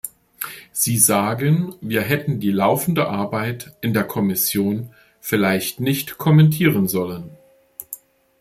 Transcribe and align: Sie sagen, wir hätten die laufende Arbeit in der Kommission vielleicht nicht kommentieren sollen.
Sie 0.71 0.97
sagen, 0.97 1.75
wir 1.79 2.01
hätten 2.01 2.39
die 2.39 2.49
laufende 2.49 3.07
Arbeit 3.07 3.75
in 3.81 3.93
der 3.93 4.03
Kommission 4.03 4.89
vielleicht 5.19 5.79
nicht 5.79 6.17
kommentieren 6.17 6.87
sollen. 6.87 7.29